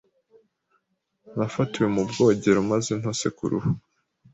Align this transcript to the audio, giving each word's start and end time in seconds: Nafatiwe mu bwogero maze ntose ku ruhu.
Nafatiwe 1.37 1.87
mu 1.95 2.01
bwogero 2.09 2.59
maze 2.71 2.91
ntose 2.99 3.27
ku 3.35 3.43
ruhu. 3.51 3.69